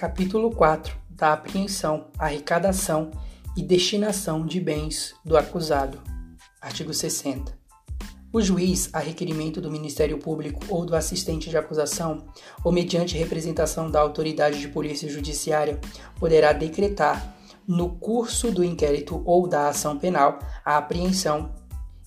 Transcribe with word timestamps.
Capítulo 0.00 0.50
4 0.50 0.96
da 1.10 1.34
apreensão, 1.34 2.06
arrecadação 2.18 3.10
e 3.54 3.62
destinação 3.62 4.46
de 4.46 4.58
bens 4.58 5.14
do 5.22 5.36
acusado. 5.36 6.00
Artigo 6.58 6.94
60. 6.94 7.52
O 8.32 8.40
juiz, 8.40 8.88
a 8.94 8.98
requerimento 8.98 9.60
do 9.60 9.70
Ministério 9.70 10.16
Público 10.16 10.64
ou 10.70 10.86
do 10.86 10.96
assistente 10.96 11.50
de 11.50 11.58
acusação, 11.58 12.24
ou 12.64 12.72
mediante 12.72 13.18
representação 13.18 13.90
da 13.90 14.00
autoridade 14.00 14.58
de 14.58 14.68
polícia 14.68 15.06
judiciária, 15.06 15.78
poderá 16.18 16.54
decretar, 16.54 17.36
no 17.68 17.90
curso 17.96 18.50
do 18.50 18.64
inquérito 18.64 19.22
ou 19.26 19.46
da 19.46 19.68
ação 19.68 19.98
penal, 19.98 20.38
a 20.64 20.78
apreensão 20.78 21.54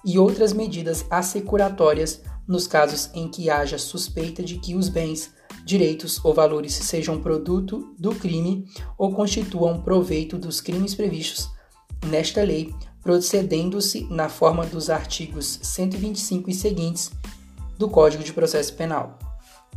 e 0.03 0.17
outras 0.17 0.51
medidas 0.51 1.05
assecuratórias 1.11 2.23
nos 2.47 2.65
casos 2.65 3.11
em 3.13 3.29
que 3.29 3.51
haja 3.51 3.77
suspeita 3.77 4.41
de 4.41 4.57
que 4.57 4.73
os 4.73 4.89
bens 4.89 5.31
direitos 5.65 6.23
ou 6.23 6.33
valores 6.33 6.73
sejam 6.73 7.21
produto 7.21 7.93
do 7.97 8.13
crime 8.15 8.65
ou 8.97 9.13
constituam 9.13 9.81
proveito 9.81 10.37
dos 10.37 10.59
crimes 10.59 10.93
previstos 10.93 11.49
nesta 12.05 12.43
lei, 12.43 12.73
procedendo-se 13.01 14.05
na 14.09 14.29
forma 14.29 14.65
dos 14.65 14.89
artigos 14.89 15.59
125 15.61 16.49
e 16.49 16.53
seguintes 16.53 17.11
do 17.77 17.89
Código 17.89 18.23
de 18.23 18.33
Processo 18.33 18.73
Penal. 18.75 19.17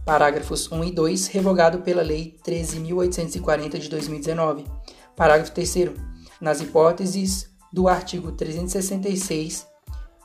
Parágrafos 0.04 0.70
1 0.70 0.84
e 0.84 0.92
2, 0.92 1.26
revogado 1.28 1.80
pela 1.80 2.02
Lei 2.02 2.36
13.840 2.46 3.78
de 3.78 3.88
2019. 3.88 4.64
Parágrafo 5.16 5.52
3. 5.52 5.90
Nas 6.40 6.60
hipóteses 6.60 7.50
do 7.72 7.88
artigo 7.88 8.30
366 8.32 9.66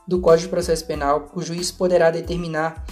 do 0.06 0.20
Código 0.20 0.46
de 0.46 0.50
Processo 0.50 0.86
Penal, 0.86 1.30
o 1.34 1.42
juiz 1.42 1.72
poderá 1.72 2.10
determinar 2.10 2.84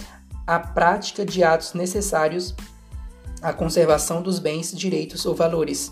a 0.45 0.59
prática 0.59 1.25
de 1.25 1.43
atos 1.43 1.73
necessários 1.73 2.55
à 3.41 3.53
conservação 3.53 4.21
dos 4.21 4.39
bens, 4.39 4.71
direitos 4.71 5.25
ou 5.25 5.35
valores. 5.35 5.91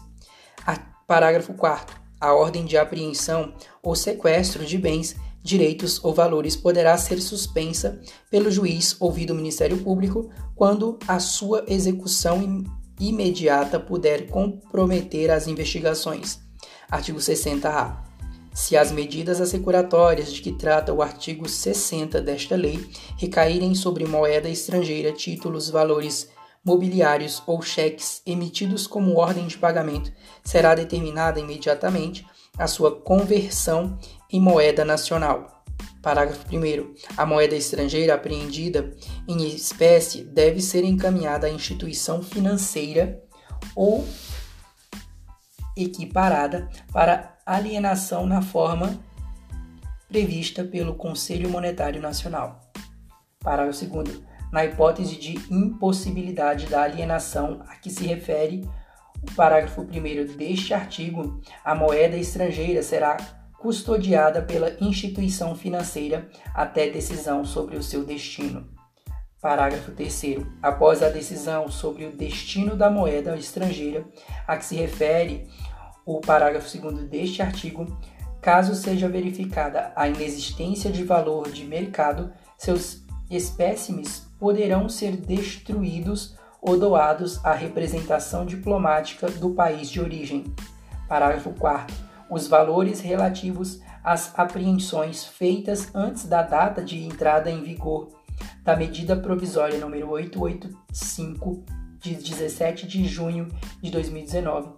Parágrafo 1.09 1.55
4. 1.55 1.99
A 2.21 2.33
ordem 2.35 2.65
de 2.65 2.77
apreensão 2.77 3.51
ou 3.81 3.95
sequestro 3.95 4.63
de 4.63 4.77
bens, 4.77 5.15
direitos 5.41 5.99
ou 6.05 6.13
valores 6.13 6.55
poderá 6.55 6.95
ser 6.99 7.19
suspensa 7.19 7.99
pelo 8.29 8.51
juiz 8.51 8.95
ouvido 8.99 9.33
o 9.33 9.35
Ministério 9.35 9.79
Público 9.79 10.29
quando 10.55 10.99
a 11.07 11.17
sua 11.17 11.65
execução 11.67 12.63
imediata 12.99 13.79
puder 13.79 14.27
comprometer 14.27 15.31
as 15.31 15.47
investigações. 15.47 16.39
Artigo 16.91 17.17
60-A. 17.17 18.08
Se 18.53 18.75
as 18.75 18.91
medidas 18.91 19.39
assecuratórias 19.39 20.33
de 20.33 20.41
que 20.41 20.51
trata 20.51 20.93
o 20.93 21.01
artigo 21.01 21.47
60 21.47 22.21
desta 22.21 22.55
lei 22.55 22.89
recaírem 23.17 23.73
sobre 23.73 24.05
moeda 24.05 24.49
estrangeira, 24.49 25.11
títulos, 25.11 25.69
valores 25.69 26.29
mobiliários 26.63 27.41
ou 27.47 27.61
cheques 27.61 28.21
emitidos 28.25 28.85
como 28.85 29.17
ordem 29.17 29.47
de 29.47 29.57
pagamento, 29.57 30.11
será 30.43 30.75
determinada 30.75 31.39
imediatamente 31.39 32.25
a 32.57 32.67
sua 32.67 32.99
conversão 32.99 33.97
em 34.31 34.41
moeda 34.41 34.83
nacional. 34.83 35.63
Parágrafo 36.01 36.45
1. 36.51 36.93
A 37.17 37.25
moeda 37.25 37.55
estrangeira 37.55 38.15
apreendida 38.15 38.93
em 39.27 39.47
espécie 39.47 40.23
deve 40.23 40.61
ser 40.61 40.83
encaminhada 40.83 41.47
à 41.47 41.49
instituição 41.49 42.21
financeira 42.21 43.21
ou 43.75 44.05
equiparada 45.75 46.69
para 46.91 47.38
alienação 47.55 48.27
na 48.27 48.41
forma 48.41 48.99
prevista 50.07 50.63
pelo 50.63 50.93
Conselho 50.93 51.49
Monetário 51.49 51.99
Nacional. 51.99 52.59
Parágrafo 53.39 53.85
2. 53.85 54.21
Na 54.51 54.65
hipótese 54.65 55.15
de 55.15 55.33
impossibilidade 55.51 56.67
da 56.67 56.83
alienação 56.83 57.63
a 57.67 57.75
que 57.75 57.89
se 57.89 58.05
refere 58.05 58.67
o 59.21 59.33
parágrafo 59.35 59.81
1 59.81 60.37
deste 60.37 60.73
artigo, 60.73 61.41
a 61.63 61.73
moeda 61.73 62.15
estrangeira 62.15 62.83
será 62.83 63.17
custodiada 63.57 64.41
pela 64.41 64.71
instituição 64.79 65.55
financeira 65.55 66.29
até 66.53 66.89
decisão 66.89 67.43
sobre 67.43 67.75
o 67.75 67.83
seu 67.83 68.05
destino. 68.05 68.67
Parágrafo 69.41 69.91
3. 69.91 70.45
Após 70.61 71.01
a 71.01 71.09
decisão 71.09 71.69
sobre 71.69 72.05
o 72.05 72.11
destino 72.11 72.75
da 72.75 72.89
moeda 72.89 73.35
estrangeira 73.37 74.05
a 74.45 74.57
que 74.57 74.65
se 74.65 74.75
refere 74.75 75.47
o 76.05 76.19
parágrafo 76.19 76.77
2 76.77 77.09
deste 77.09 77.41
artigo, 77.41 77.85
caso 78.41 78.73
seja 78.73 79.07
verificada 79.07 79.91
a 79.95 80.07
inexistência 80.07 80.91
de 80.91 81.03
valor 81.03 81.51
de 81.51 81.65
mercado, 81.65 82.31
seus 82.57 83.03
espécimes 83.29 84.27
poderão 84.39 84.89
ser 84.89 85.15
destruídos 85.17 86.35
ou 86.61 86.77
doados 86.77 87.43
à 87.45 87.53
representação 87.53 88.45
diplomática 88.45 89.29
do 89.29 89.51
país 89.51 89.89
de 89.89 89.99
origem. 89.99 90.53
Parágrafo 91.07 91.51
4. 91.51 91.95
Os 92.29 92.47
valores 92.47 92.99
relativos 93.01 93.81
às 94.03 94.37
apreensões 94.37 95.25
feitas 95.25 95.93
antes 95.93 96.25
da 96.25 96.41
data 96.41 96.83
de 96.83 97.03
entrada 97.03 97.49
em 97.49 97.61
vigor 97.61 98.09
da 98.63 98.75
medida 98.75 99.15
provisória 99.15 99.79
número 99.79 100.09
885 100.09 101.63
de 101.99 102.15
17 102.15 102.87
de 102.87 103.05
junho 103.05 103.47
de 103.81 103.91
2019 103.91 104.69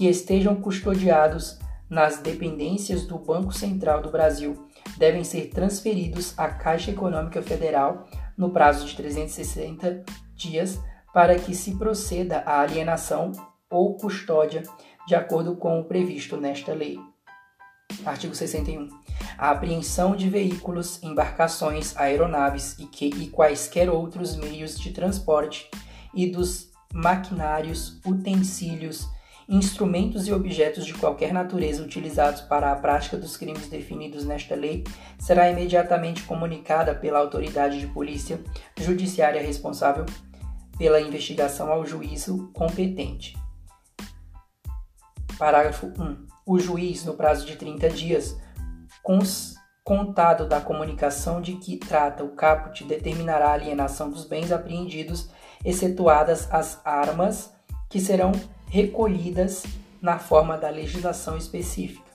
que 0.00 0.08
estejam 0.08 0.56
custodiados 0.56 1.58
nas 1.86 2.16
dependências 2.16 3.06
do 3.06 3.18
Banco 3.18 3.52
Central 3.52 4.00
do 4.00 4.10
Brasil 4.10 4.66
devem 4.96 5.22
ser 5.22 5.50
transferidos 5.50 6.32
à 6.38 6.48
Caixa 6.48 6.90
Econômica 6.90 7.42
Federal 7.42 8.06
no 8.34 8.48
prazo 8.48 8.86
de 8.86 8.96
360 8.96 10.02
dias 10.34 10.80
para 11.12 11.38
que 11.38 11.54
se 11.54 11.76
proceda 11.76 12.38
à 12.46 12.62
alienação 12.62 13.32
ou 13.68 13.94
custódia 13.98 14.62
de 15.06 15.14
acordo 15.14 15.54
com 15.54 15.78
o 15.78 15.84
previsto 15.84 16.38
nesta 16.38 16.72
lei. 16.72 16.98
Artigo 18.06 18.34
61. 18.34 18.88
A 19.36 19.50
apreensão 19.50 20.16
de 20.16 20.30
veículos, 20.30 21.02
embarcações, 21.02 21.94
aeronaves 21.94 22.74
e, 22.78 22.86
que, 22.86 23.04
e 23.04 23.28
quaisquer 23.28 23.90
outros 23.90 24.34
meios 24.34 24.80
de 24.80 24.92
transporte 24.92 25.70
e 26.14 26.26
dos 26.26 26.70
maquinários, 26.90 28.00
utensílios, 28.06 29.06
instrumentos 29.50 30.28
e 30.28 30.32
objetos 30.32 30.86
de 30.86 30.94
qualquer 30.94 31.32
natureza 31.32 31.82
utilizados 31.82 32.40
para 32.40 32.70
a 32.70 32.76
prática 32.76 33.16
dos 33.16 33.36
crimes 33.36 33.68
definidos 33.68 34.24
nesta 34.24 34.54
lei 34.54 34.84
será 35.18 35.50
imediatamente 35.50 36.22
comunicada 36.22 36.94
pela 36.94 37.18
autoridade 37.18 37.80
de 37.80 37.88
polícia 37.88 38.40
judiciária 38.78 39.42
responsável 39.42 40.06
pela 40.78 41.00
investigação 41.00 41.70
ao 41.72 41.84
juízo 41.84 42.48
competente. 42.54 43.36
Parágrafo 45.36 45.88
1. 45.88 46.26
O 46.46 46.58
juiz, 46.60 47.04
no 47.04 47.14
prazo 47.14 47.44
de 47.44 47.56
30 47.56 47.90
dias, 47.90 48.38
contado 49.82 50.46
da 50.46 50.60
comunicação 50.60 51.40
de 51.40 51.54
que 51.56 51.76
trata 51.76 52.22
o 52.22 52.36
caput, 52.36 52.84
determinará 52.84 53.48
a 53.48 53.54
alienação 53.54 54.10
dos 54.10 54.24
bens 54.24 54.52
apreendidos, 54.52 55.28
excetuadas 55.64 56.48
as 56.52 56.80
armas 56.84 57.52
que 57.88 58.00
serão 58.00 58.30
recolhidas 58.70 59.64
na 60.00 60.18
forma 60.18 60.56
da 60.56 60.70
legislação 60.70 61.36
específica. 61.36 62.08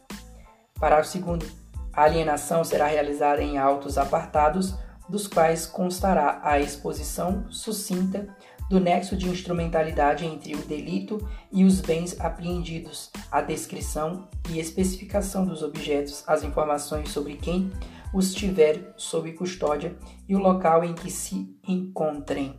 Parágrafo 0.79 1.19
2. 1.19 1.65
A 1.93 2.03
alienação 2.03 2.63
será 2.63 2.87
realizada 2.87 3.43
em 3.43 3.57
autos 3.57 3.97
apartados, 3.97 4.73
dos 5.07 5.27
quais 5.27 5.67
constará 5.67 6.39
a 6.43 6.59
exposição 6.59 7.45
sucinta 7.51 8.27
do 8.69 8.79
nexo 8.79 9.15
de 9.15 9.29
instrumentalidade 9.29 10.25
entre 10.25 10.55
o 10.55 10.65
delito 10.65 11.27
e 11.51 11.63
os 11.63 11.79
bens 11.79 12.19
apreendidos, 12.19 13.11
a 13.31 13.41
descrição 13.41 14.27
e 14.49 14.59
especificação 14.59 15.45
dos 15.45 15.61
objetos, 15.61 16.23
as 16.25 16.43
informações 16.43 17.09
sobre 17.09 17.35
quem 17.35 17.71
os 18.13 18.33
tiver 18.33 18.93
sob 18.97 19.31
custódia 19.33 19.95
e 20.27 20.35
o 20.35 20.39
local 20.39 20.83
em 20.83 20.95
que 20.95 21.11
se 21.11 21.55
encontrem. 21.67 22.57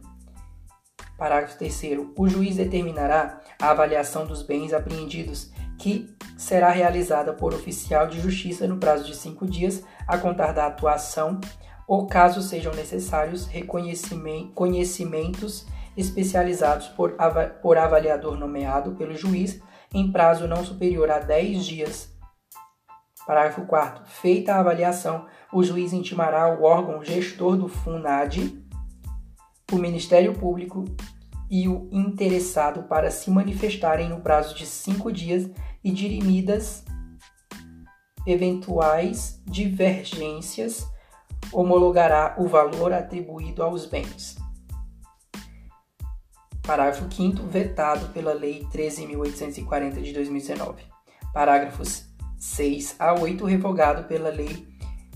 Parágrafo 1.16 1.56
3. 1.56 1.82
O 2.16 2.28
juiz 2.28 2.56
determinará 2.56 3.40
a 3.60 3.70
avaliação 3.70 4.26
dos 4.26 4.42
bens 4.42 4.72
apreendidos, 4.72 5.50
que 5.78 6.14
será 6.36 6.70
realizada 6.70 7.32
por 7.32 7.54
oficial 7.54 8.06
de 8.06 8.20
justiça 8.20 8.66
no 8.66 8.76
prazo 8.76 9.04
de 9.04 9.16
cinco 9.16 9.46
dias 9.46 9.82
a 10.06 10.18
contar 10.18 10.52
da 10.52 10.66
atuação, 10.66 11.40
ou 11.88 12.06
caso 12.06 12.42
sejam 12.42 12.74
necessários 12.74 13.48
conhecimentos 14.54 15.66
especializados 15.96 16.88
por, 16.88 17.16
por 17.62 17.78
avaliador 17.78 18.36
nomeado 18.36 18.92
pelo 18.92 19.16
juiz 19.16 19.60
em 19.94 20.10
prazo 20.12 20.46
não 20.46 20.64
superior 20.64 21.10
a 21.10 21.18
10 21.18 21.64
dias. 21.64 22.14
Parágrafo 23.26 23.62
4. 23.62 24.04
Feita 24.06 24.54
a 24.54 24.60
avaliação, 24.60 25.26
o 25.52 25.62
juiz 25.62 25.92
intimará 25.92 26.48
o 26.48 26.62
órgão 26.62 27.02
gestor 27.02 27.56
do 27.56 27.66
FUNAD 27.66 28.65
o 29.72 29.76
Ministério 29.76 30.32
Público 30.32 30.84
e 31.50 31.68
o 31.68 31.88
interessado 31.92 32.84
para 32.84 33.10
se 33.10 33.30
manifestarem 33.30 34.08
no 34.08 34.20
prazo 34.20 34.54
de 34.54 34.64
cinco 34.66 35.12
dias 35.12 35.50
e 35.82 35.90
dirimidas 35.90 36.84
eventuais 38.26 39.42
divergências, 39.44 40.86
homologará 41.52 42.36
o 42.38 42.46
valor 42.46 42.92
atribuído 42.92 43.60
aos 43.62 43.86
bens. 43.86 44.36
Parágrafo 46.62 47.08
5 47.08 47.46
vetado 47.46 48.08
pela 48.08 48.32
Lei 48.32 48.66
13.840 48.72 50.02
de 50.02 50.12
2019. 50.12 50.82
Parágrafos 51.32 52.06
6 52.38 52.96
a 52.98 53.14
8 53.14 53.44
revogado 53.44 54.08
pela 54.08 54.30
Lei 54.30 54.66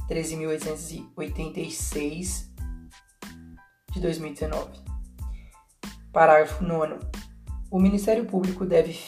13.886 0.09 2.50
de 3.91 4.01
2019. 4.01 4.71
Parágrafo 6.13 6.65
9. 6.65 6.99
O 7.71 7.79
Ministério 7.79 8.25
Público 8.25 8.65
deve 8.65 8.99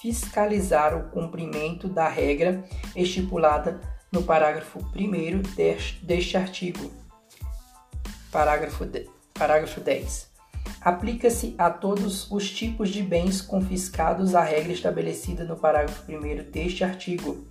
fiscalizar 0.00 0.96
o 0.96 1.10
cumprimento 1.10 1.88
da 1.88 2.08
regra 2.08 2.64
estipulada 2.94 3.80
no 4.12 4.22
parágrafo 4.22 4.78
1 4.94 5.42
deste 6.02 6.36
artigo. 6.36 6.90
Parágrafo, 8.30 8.84
de, 8.84 9.08
parágrafo 9.34 9.80
10. 9.80 10.28
Aplica-se 10.80 11.54
a 11.58 11.70
todos 11.70 12.30
os 12.30 12.50
tipos 12.50 12.90
de 12.90 13.02
bens 13.02 13.40
confiscados 13.40 14.34
a 14.34 14.42
regra 14.42 14.72
estabelecida 14.72 15.44
no 15.44 15.56
parágrafo 15.56 16.10
1 16.10 16.50
deste 16.50 16.84
artigo. 16.84 17.46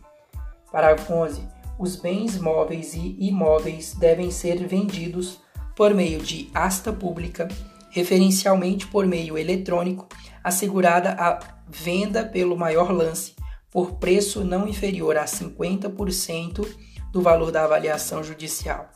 Parágrafo 0.71 1.13
11. 1.13 1.41
Os 1.77 1.95
bens 1.95 2.39
móveis 2.39 2.93
e 2.93 3.15
imóveis 3.19 3.93
devem 3.93 4.31
ser 4.31 4.65
vendidos 4.65 5.39
por 5.77 5.93
meio 5.93 6.19
de 6.19 6.49
asta 6.55 6.91
pública, 6.91 7.47
referencialmente 7.91 8.87
por 8.87 9.05
meio 9.05 9.37
eletrônico, 9.37 10.07
assegurada 10.43 11.11
a 11.11 11.39
venda 11.69 12.25
pelo 12.25 12.57
maior 12.57 12.91
lance, 12.91 13.35
por 13.69 13.93
preço 13.99 14.43
não 14.43 14.67
inferior 14.67 15.17
a 15.17 15.25
50% 15.25 16.67
do 17.11 17.21
valor 17.21 17.51
da 17.51 17.63
avaliação 17.63 18.23
judicial. 18.23 18.89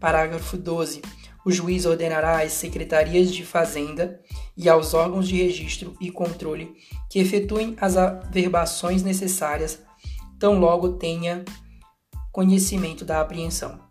Parágrafo 0.00 0.56
12. 0.56 1.00
O 1.44 1.52
juiz 1.52 1.86
ordenará 1.86 2.42
às 2.42 2.54
secretarias 2.54 3.32
de 3.32 3.44
Fazenda 3.44 4.20
e 4.56 4.68
aos 4.68 4.94
órgãos 4.94 5.28
de 5.28 5.36
registro 5.36 5.94
e 6.00 6.10
controle 6.10 6.74
que 7.08 7.20
efetuem 7.20 7.76
as 7.80 7.96
averbações 7.96 9.04
necessárias, 9.04 9.80
tão 10.40 10.58
logo 10.58 10.94
tenha 10.94 11.44
conhecimento 12.32 13.04
da 13.04 13.20
apreensão. 13.20 13.85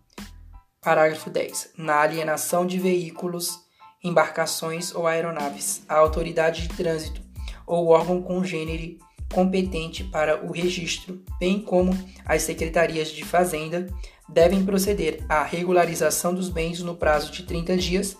Parágrafo 0.86 1.28
10. 1.28 1.70
Na 1.76 2.00
alienação 2.00 2.64
de 2.64 2.78
veículos, 2.78 3.58
embarcações 4.04 4.94
ou 4.94 5.04
aeronaves, 5.04 5.82
a 5.88 5.96
autoridade 5.96 6.62
de 6.62 6.68
trânsito 6.76 7.20
ou 7.66 7.88
órgão 7.88 8.22
congênere 8.22 9.00
competente 9.34 10.04
para 10.04 10.46
o 10.46 10.52
registro, 10.52 11.20
bem 11.40 11.60
como 11.60 11.90
as 12.24 12.42
secretarias 12.42 13.08
de 13.08 13.24
Fazenda, 13.24 13.88
devem 14.28 14.64
proceder 14.64 15.24
à 15.28 15.42
regularização 15.42 16.32
dos 16.32 16.48
bens 16.48 16.80
no 16.80 16.94
prazo 16.94 17.32
de 17.32 17.42
30 17.42 17.76
dias, 17.76 18.16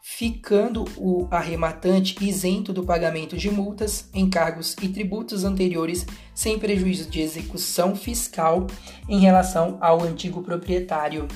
ficando 0.00 0.84
o 0.96 1.26
arrematante 1.32 2.24
isento 2.24 2.72
do 2.72 2.84
pagamento 2.84 3.36
de 3.36 3.50
multas, 3.50 4.08
encargos 4.14 4.76
e 4.80 4.88
tributos 4.88 5.42
anteriores, 5.42 6.06
sem 6.32 6.60
prejuízo 6.60 7.10
de 7.10 7.20
execução 7.20 7.96
fiscal 7.96 8.68
em 9.08 9.18
relação 9.18 9.78
ao 9.80 10.00
antigo 10.00 10.42
proprietário. 10.42 11.26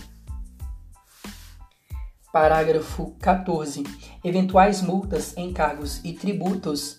Parágrafo 2.33 3.15
14. 3.21 3.85
Eventuais 4.25 4.81
multas, 4.81 5.37
encargos 5.37 6.01
e 6.03 6.15
tributos 6.15 6.99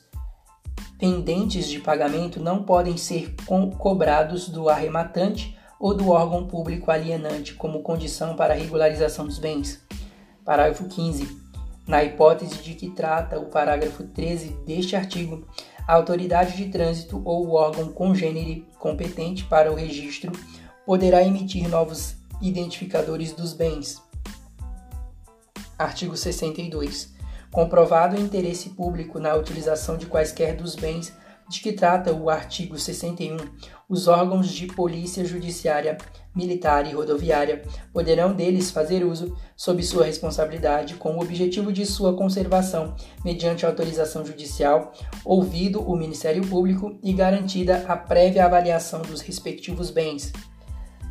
pendentes 1.00 1.68
de 1.68 1.80
pagamento 1.80 2.40
não 2.40 2.62
podem 2.62 2.98
ser 2.98 3.34
co 3.44 3.72
cobrados 3.72 4.48
do 4.48 4.70
arrematante 4.70 5.58
ou 5.80 5.96
do 5.96 6.12
órgão 6.12 6.46
público 6.46 6.92
alienante 6.92 7.56
como 7.56 7.82
condição 7.82 8.36
para 8.36 8.54
a 8.54 8.56
regularização 8.56 9.26
dos 9.26 9.40
bens. 9.40 9.84
Parágrafo 10.46 10.88
15. 10.88 11.42
Na 11.88 12.04
hipótese 12.04 12.62
de 12.62 12.76
que 12.76 12.92
trata 12.92 13.40
o 13.40 13.48
parágrafo 13.48 14.04
13 14.04 14.50
deste 14.68 14.96
artigo, 14.96 15.48
a 15.88 15.96
autoridade 15.96 16.56
de 16.56 16.70
trânsito 16.70 17.20
ou 17.26 17.48
o 17.48 17.54
órgão 17.54 17.92
congênere 17.92 18.68
competente 18.78 19.46
para 19.46 19.72
o 19.72 19.76
registro 19.76 20.32
poderá 20.86 21.24
emitir 21.24 21.68
novos 21.68 22.18
identificadores 22.40 23.34
dos 23.34 23.52
bens. 23.54 24.13
Artigo 25.84 26.18
62 26.18 27.14
comprovado 27.54 28.18
o 28.18 28.20
interesse 28.20 28.72
público 28.72 29.20
na 29.20 29.36
utilização 29.36 29.96
de 29.96 30.08
quaisquer 30.08 30.56
dos 30.58 30.76
bens 30.76 31.14
de 31.48 31.62
que 31.62 31.72
trata 31.72 32.12
o 32.12 32.30
artigo 32.30 32.80
61, 32.80 33.38
os 33.88 34.08
órgãos 34.08 34.50
de 34.50 34.66
polícia 34.66 35.24
judiciária, 35.24 35.98
militar 36.34 36.88
e 36.88 36.94
rodoviária 36.94 37.62
poderão 37.92 38.34
deles 38.34 38.72
fazer 38.72 39.06
uso, 39.06 39.38
sob 39.56 39.84
sua 39.84 40.06
responsabilidade, 40.06 40.96
com 40.96 41.18
o 41.18 41.22
objetivo 41.22 41.72
de 41.72 41.86
sua 41.86 42.16
conservação, 42.16 42.96
mediante 43.24 43.66
autorização 43.66 44.26
judicial, 44.26 44.94
ouvido 45.24 45.82
o 45.82 45.96
Ministério 45.96 46.48
Público 46.48 46.98
e 47.04 47.14
garantida 47.14 47.86
a 47.88 47.96
prévia 47.96 48.46
avaliação 48.46 49.02
dos 49.02 49.22
respectivos 49.22 49.92
bens. 49.92 50.32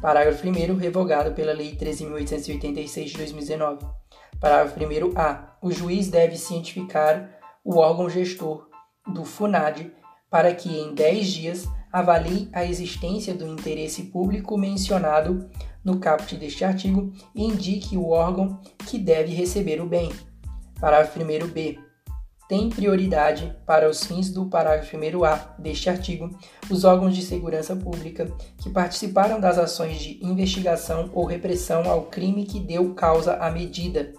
Parágrafo 0.00 0.44
1 0.44 0.76
revogado 0.76 1.32
pela 1.34 1.52
Lei 1.52 1.76
13.886 1.76 3.04
de 3.04 3.16
2019. 3.18 4.01
Parágrafo 4.42 4.80
1a. 4.80 5.38
O 5.62 5.70
juiz 5.70 6.08
deve 6.08 6.36
cientificar 6.36 7.30
o 7.64 7.78
órgão 7.78 8.10
gestor 8.10 8.66
do 9.06 9.24
FUNAD 9.24 9.92
para 10.28 10.52
que, 10.52 10.68
em 10.68 10.92
10 10.92 11.26
dias, 11.28 11.68
avalie 11.92 12.48
a 12.52 12.64
existência 12.64 13.32
do 13.34 13.46
interesse 13.46 14.02
público 14.02 14.58
mencionado 14.58 15.48
no 15.84 16.00
caput 16.00 16.36
deste 16.36 16.64
artigo 16.64 17.12
e 17.32 17.44
indique 17.44 17.96
o 17.96 18.08
órgão 18.08 18.60
que 18.84 18.98
deve 18.98 19.32
receber 19.32 19.80
o 19.80 19.86
bem. 19.86 20.10
Parágrafo 20.80 21.20
1b. 21.20 21.78
Tem 22.48 22.68
prioridade, 22.68 23.56
para 23.64 23.88
os 23.88 24.02
fins 24.02 24.28
do 24.28 24.46
parágrafo 24.46 24.96
1a 24.96 25.56
deste 25.56 25.88
artigo, 25.88 26.36
os 26.68 26.82
órgãos 26.82 27.14
de 27.14 27.22
segurança 27.22 27.76
pública 27.76 28.26
que 28.58 28.68
participaram 28.68 29.38
das 29.38 29.56
ações 29.56 30.00
de 30.00 30.18
investigação 30.20 31.08
ou 31.14 31.24
repressão 31.24 31.88
ao 31.88 32.06
crime 32.06 32.44
que 32.44 32.58
deu 32.58 32.92
causa 32.92 33.36
à 33.36 33.48
medida 33.48 34.12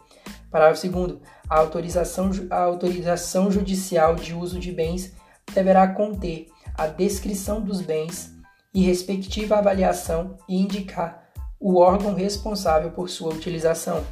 Parágrafo 0.54 0.88
2. 0.88 1.18
A 1.50 1.58
autorização, 1.58 2.30
a 2.52 2.62
autorização 2.62 3.52
judicial 3.52 4.14
de 4.14 4.36
uso 4.36 4.60
de 4.60 4.72
bens 4.72 5.12
deverá 5.52 5.88
conter 5.88 6.46
a 6.78 6.86
descrição 6.86 7.60
dos 7.60 7.82
bens 7.82 8.32
e 8.72 8.84
respectiva 8.84 9.58
avaliação 9.58 10.38
e 10.48 10.56
indicar 10.62 11.28
o 11.60 11.80
órgão 11.80 12.14
responsável 12.14 12.92
por 12.92 13.10
sua 13.10 13.34
utilização. 13.34 14.04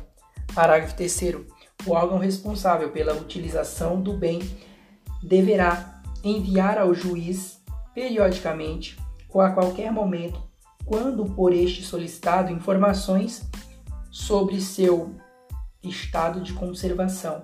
Parágrafo 0.56 0.96
3. 0.96 1.36
O 1.86 1.92
órgão 1.92 2.18
responsável 2.18 2.90
pela 2.90 3.14
utilização 3.14 4.02
do 4.02 4.18
bem 4.18 4.40
deverá 5.22 6.02
enviar 6.24 6.80
ao 6.80 6.92
juiz 6.92 7.62
periodicamente 7.94 8.98
ou 9.30 9.42
a 9.42 9.52
qualquer 9.52 9.92
momento, 9.92 10.42
quando 10.86 11.24
por 11.24 11.54
este 11.54 11.84
solicitado, 11.84 12.52
informações 12.52 13.48
sobre 14.10 14.60
seu 14.60 15.16
estado 15.84 16.42
de 16.42 16.54
conservação. 16.54 17.42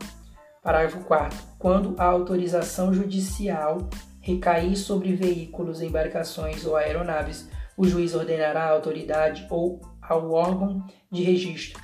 Parágrafo 0.61 0.99
4. 1.05 1.37
Quando 1.57 1.95
a 1.97 2.05
autorização 2.05 2.93
judicial 2.93 3.89
recair 4.19 4.75
sobre 4.75 5.15
veículos, 5.15 5.81
embarcações 5.81 6.65
ou 6.65 6.75
aeronaves, 6.75 7.49
o 7.77 7.87
juiz 7.87 8.13
ordenará 8.13 8.65
à 8.65 8.71
autoridade 8.71 9.47
ou 9.49 9.79
ao 10.01 10.31
órgão 10.31 10.85
de 11.11 11.23
registro 11.23 11.81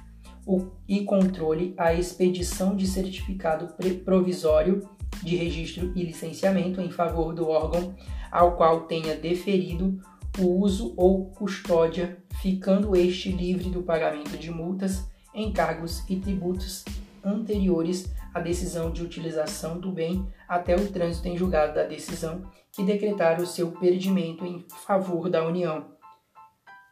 e 0.88 1.06
controle 1.06 1.74
a 1.78 1.94
expedição 1.94 2.76
de 2.76 2.86
certificado 2.86 3.74
provisório 4.04 4.90
de 5.24 5.36
registro 5.36 5.94
e 5.96 6.04
licenciamento 6.04 6.82
em 6.82 6.92
favor 6.92 7.34
do 7.34 7.48
órgão 7.48 7.96
ao 8.30 8.58
qual 8.58 8.82
tenha 8.82 9.16
deferido 9.16 10.02
o 10.40 10.60
uso 10.60 10.94
ou 10.98 11.28
custódia, 11.28 12.18
ficando 12.42 12.96
este 12.96 13.32
livre 13.32 13.70
do 13.70 13.84
pagamento 13.84 14.36
de 14.38 14.50
multas 14.50 15.08
encargos 15.34 16.04
e 16.10 16.18
tributos 16.18 16.84
anteriores 17.24 18.10
à 18.34 18.40
decisão 18.40 18.92
de 18.92 19.04
utilização 19.04 19.80
do 19.80 19.92
bem 19.92 20.28
até 20.48 20.76
o 20.76 20.92
trânsito 20.92 21.28
em 21.28 21.38
julgado 21.38 21.76
da 21.76 21.84
decisão 21.84 22.44
que 22.72 22.84
decretar 22.84 23.40
o 23.40 23.48
seu 23.48 23.72
perdimento 23.72 24.46
em 24.46 24.66
favor 24.86 25.30
da 25.30 25.46
União. 25.46 25.86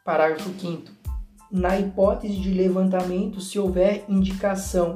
Parágrafo 0.04 0.50
5 0.58 0.90
Na 1.50 1.78
hipótese 1.78 2.36
de 2.36 2.50
levantamento, 2.50 3.40
se 3.40 3.58
houver 3.58 4.04
indicação 4.08 4.94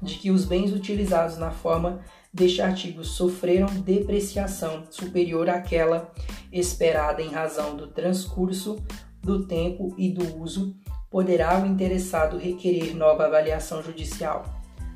de 0.00 0.14
que 0.14 0.30
os 0.30 0.44
bens 0.44 0.72
utilizados 0.72 1.38
na 1.38 1.50
forma 1.50 2.00
deste 2.32 2.62
artigo 2.62 3.02
sofreram 3.04 3.66
depreciação 3.80 4.84
superior 4.90 5.48
àquela 5.48 6.12
esperada 6.52 7.20
em 7.20 7.30
razão 7.30 7.76
do 7.76 7.88
transcurso 7.88 8.76
do 9.20 9.44
tempo 9.46 9.94
e 9.98 10.10
do 10.10 10.40
uso 10.40 10.76
poderá 11.10 11.60
o 11.60 11.66
interessado 11.66 12.36
requerer 12.36 12.94
nova 12.94 13.26
avaliação 13.26 13.82
judicial. 13.82 14.44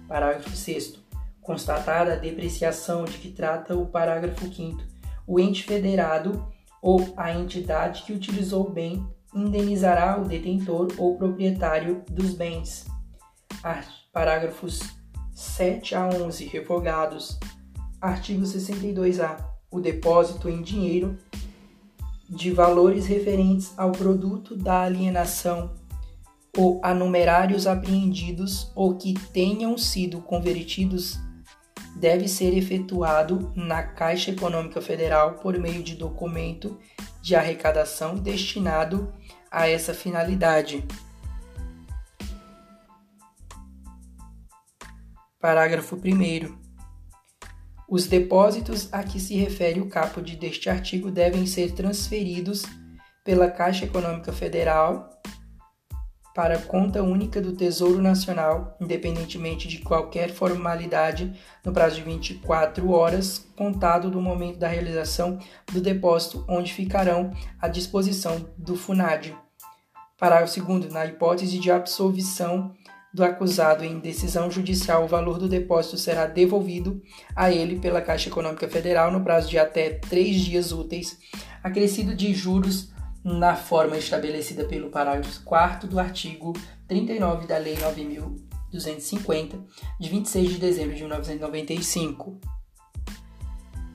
Parágrafo 0.07 0.55
6. 0.55 1.01
Constatada 1.41 2.15
a 2.15 2.17
depreciação 2.17 3.05
de 3.05 3.19
que 3.19 3.31
trata 3.31 3.75
o 3.75 3.87
parágrafo 3.87 4.53
5, 4.53 4.81
o 5.27 5.41
ente 5.41 5.65
federado 5.65 6.47
ou 6.81 7.13
a 7.17 7.33
entidade 7.33 8.03
que 8.03 8.13
utilizou 8.13 8.67
o 8.67 8.71
bem 8.71 9.07
indenizará 9.35 10.21
o 10.21 10.25
detentor 10.25 10.89
ou 10.99 11.17
proprietário 11.17 12.05
dos 12.11 12.35
bens. 12.35 12.87
Parágrafos 14.13 14.81
7 15.35 15.95
a 15.95 16.07
11 16.09 16.45
revogados. 16.47 17.39
Artigo 18.01 18.43
62-A. 18.43 19.53
O 19.71 19.81
depósito 19.81 20.51
em 20.51 20.61
dinheiro 20.61 21.17
de 22.29 22.51
valores 22.51 23.07
referentes 23.07 23.73
ao 23.77 23.93
produto 23.93 24.57
da 24.57 24.83
alienação 24.83 25.73
ou 26.57 26.81
a 26.83 26.93
numerários 26.93 27.67
apreendidos 27.67 28.71
ou 28.75 28.97
que 28.97 29.15
tenham 29.33 29.79
sido 29.79 30.21
convertidos 30.21 31.19
deve 31.97 32.29
ser 32.29 32.57
efetuado 32.57 33.53
na 33.55 33.83
Caixa 33.83 34.31
Econômica 34.31 34.81
Federal 34.81 35.35
por 35.35 35.59
meio 35.59 35.83
de 35.83 35.95
documento 35.95 36.79
de 37.21 37.35
arrecadação 37.35 38.17
destinado 38.17 39.13
a 39.51 39.69
essa 39.69 39.95
finalidade. 39.95 40.85
Parágrafo 45.39 45.97
1. 45.97 46.63
Os 47.89 48.07
depósitos 48.07 48.89
a 48.93 49.03
que 49.03 49.21
se 49.21 49.35
refere 49.37 49.81
o 49.81 49.89
caput 49.89 50.37
deste 50.37 50.71
artigo 50.71 51.11
devem 51.11 51.47
ser 51.47 51.73
transferidos 51.73 52.63
pela 53.25 53.51
Caixa 53.51 53.85
Econômica 53.85 54.33
Federal 54.33 55.12
para 56.35 56.59
conta 56.59 57.03
única 57.03 57.41
do 57.41 57.53
Tesouro 57.53 58.01
Nacional, 58.01 58.77
independentemente 58.81 59.69
de 59.69 59.79
qualquer 59.79 60.31
formalidade, 60.31 61.33
no 61.65 61.73
prazo 61.73 61.97
de 61.97 62.03
24 62.03 62.91
horas, 62.91 63.47
contado 63.55 64.11
do 64.11 64.21
momento 64.21 64.59
da 64.59 64.69
realização 64.69 65.39
do 65.71 65.81
depósito, 65.81 66.45
onde 66.49 66.73
ficarão 66.73 67.31
à 67.61 67.69
disposição 67.69 68.47
do 68.57 68.77
FUNAD. 68.77 69.37
Parágrafo 70.19 70.63
2. 70.63 70.93
Na 70.93 71.05
hipótese 71.05 71.59
de 71.59 71.71
absolvição 71.71 72.73
do 73.13 73.23
acusado 73.23 73.85
em 73.85 73.99
decisão 73.99 74.51
judicial, 74.51 75.05
o 75.05 75.09
valor 75.09 75.39
do 75.39 75.49
depósito 75.49 75.99
será 75.99 76.27
devolvido 76.27 77.03
a 77.37 77.53
ele 77.53 77.79
pela 77.79 78.01
Caixa 78.01 78.31
Econômica 78.31 78.69
Federal 78.69 79.11
no 79.11 79.23
prazo 79.23 79.51
de 79.51 79.59
até 79.59 79.91
três 79.91 80.41
dias 80.41 80.73
úteis, 80.73 81.19
acrescido 81.63 82.15
de 82.15 82.33
juros 82.33 82.91
na 83.25 83.55
forma 83.55 83.97
estabelecida 83.97 84.65
pelo 84.65 84.91
parágrafo 84.91 85.43
4 85.45 85.89
do 85.89 86.01
artigo 86.01 86.53
39 86.89 87.47
da 87.47 87.59
Lei 87.59 87.77
9.250, 87.77 89.61
de 90.01 90.09
26 90.09 90.51
de 90.51 90.59
dezembro 90.59 90.95
de 90.95 91.03
1995. 91.03 92.41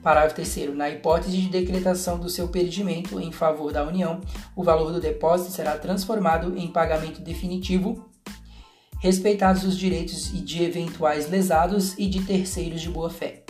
Parágrafo 0.02 0.36
3. 0.36 0.74
Na 0.74 0.88
hipótese 0.88 1.36
de 1.36 1.48
decretação 1.48 2.18
do 2.18 2.30
seu 2.30 2.48
perdimento 2.48 3.20
em 3.20 3.32
favor 3.32 3.72
da 3.72 3.84
União, 3.84 4.20
o 4.56 4.62
valor 4.62 4.92
do 4.92 5.00
depósito 5.00 5.50
será 5.50 5.76
transformado 5.76 6.56
em 6.56 6.68
pagamento 6.68 7.20
definitivo, 7.20 8.08
respeitados 9.00 9.64
os 9.64 9.76
direitos 9.76 10.32
de 10.44 10.62
eventuais 10.62 11.28
lesados 11.28 11.98
e 11.98 12.08
de 12.08 12.22
terceiros 12.22 12.80
de 12.80 12.88
boa-fé. 12.88 13.44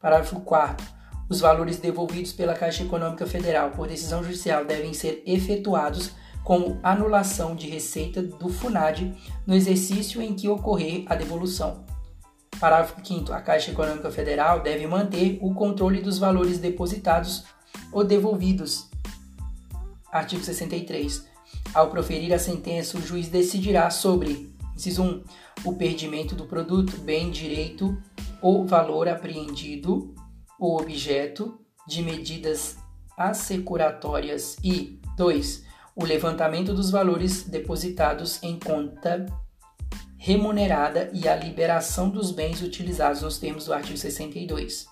Parágrafo 0.00 0.40
4. 0.40 0.97
Os 1.28 1.40
valores 1.40 1.78
devolvidos 1.78 2.32
pela 2.32 2.54
Caixa 2.54 2.84
Econômica 2.84 3.26
Federal 3.26 3.70
por 3.72 3.86
decisão 3.86 4.24
judicial 4.24 4.64
devem 4.64 4.94
ser 4.94 5.22
efetuados 5.26 6.12
como 6.42 6.80
anulação 6.82 7.54
de 7.54 7.68
receita 7.68 8.22
do 8.22 8.48
FUNAD 8.48 9.14
no 9.46 9.54
exercício 9.54 10.22
em 10.22 10.34
que 10.34 10.48
ocorrer 10.48 11.04
a 11.06 11.14
devolução. 11.14 11.84
Parágrafo 12.58 13.04
5. 13.04 13.30
A 13.32 13.42
Caixa 13.42 13.70
Econômica 13.70 14.10
Federal 14.10 14.60
deve 14.60 14.86
manter 14.86 15.38
o 15.42 15.52
controle 15.52 16.00
dos 16.00 16.18
valores 16.18 16.58
depositados 16.58 17.44
ou 17.92 18.02
devolvidos. 18.02 18.88
Artigo 20.10 20.42
63. 20.42 21.26
Ao 21.74 21.90
proferir 21.90 22.32
a 22.32 22.38
sentença, 22.38 22.96
o 22.96 23.02
juiz 23.02 23.28
decidirá 23.28 23.90
sobre: 23.90 24.50
inciso 24.74 25.02
1. 25.02 25.24
O 25.64 25.74
perdimento 25.74 26.34
do 26.34 26.46
produto, 26.46 26.96
bem, 26.98 27.30
direito 27.30 28.00
ou 28.40 28.66
valor 28.66 29.08
apreendido 29.08 30.14
o 30.58 30.76
objeto 30.76 31.58
de 31.86 32.02
medidas 32.02 32.76
assecuratórias 33.16 34.56
e 34.62 35.00
2. 35.16 35.64
O 35.94 36.04
levantamento 36.04 36.74
dos 36.74 36.90
valores 36.90 37.42
depositados 37.44 38.42
em 38.42 38.58
conta 38.58 39.26
remunerada 40.16 41.10
e 41.12 41.28
a 41.28 41.36
liberação 41.36 42.10
dos 42.10 42.30
bens 42.30 42.60
utilizados 42.60 43.22
nos 43.22 43.38
termos 43.38 43.66
do 43.66 43.72
artigo 43.72 43.96
62. 43.96 44.86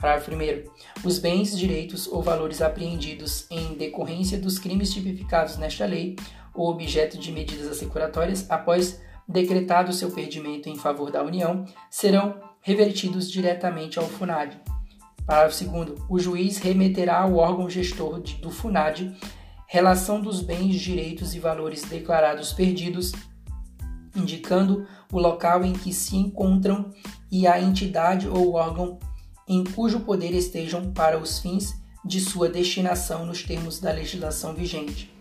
Parágrafo 0.00 0.30
1. 0.32 1.06
Os 1.06 1.18
bens, 1.18 1.58
direitos 1.58 2.06
ou 2.06 2.22
valores 2.22 2.62
apreendidos 2.62 3.46
em 3.50 3.74
decorrência 3.74 4.38
dos 4.38 4.58
crimes 4.58 4.92
tipificados 4.92 5.58
nesta 5.58 5.84
lei 5.84 6.16
ou 6.54 6.70
objeto 6.70 7.18
de 7.18 7.30
medidas 7.30 7.68
assecuratórias, 7.68 8.46
após 8.48 9.00
decretado 9.28 9.92
seu 9.92 10.10
perdimento 10.10 10.68
em 10.68 10.76
favor 10.76 11.10
da 11.10 11.22
União, 11.22 11.64
serão 11.90 12.40
revertidos 12.60 13.30
diretamente 13.30 13.98
ao 13.98 14.08
FUNAD, 14.08 14.60
Parágrafo 15.30 15.64
2. 15.64 16.00
O 16.08 16.18
juiz 16.18 16.58
remeterá 16.58 17.20
ao 17.20 17.36
órgão 17.36 17.70
gestor 17.70 18.18
do 18.18 18.50
FUNAD 18.50 19.16
relação 19.68 20.20
dos 20.20 20.42
bens, 20.42 20.74
direitos 20.80 21.36
e 21.36 21.38
valores 21.38 21.82
declarados 21.82 22.52
perdidos, 22.52 23.12
indicando 24.16 24.88
o 25.12 25.20
local 25.20 25.64
em 25.64 25.72
que 25.72 25.92
se 25.92 26.16
encontram 26.16 26.90
e 27.30 27.46
a 27.46 27.60
entidade 27.60 28.26
ou 28.26 28.54
órgão 28.54 28.98
em 29.46 29.62
cujo 29.62 30.00
poder 30.00 30.34
estejam 30.34 30.90
para 30.92 31.16
os 31.16 31.38
fins 31.38 31.80
de 32.04 32.20
sua 32.20 32.48
destinação 32.48 33.24
nos 33.24 33.44
termos 33.44 33.78
da 33.78 33.92
legislação 33.92 34.52
vigente. 34.52 35.14